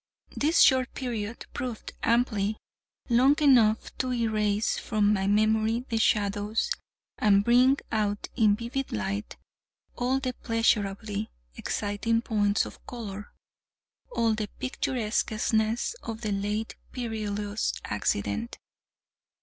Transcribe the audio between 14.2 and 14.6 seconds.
the